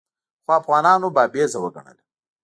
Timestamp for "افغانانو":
0.61-1.07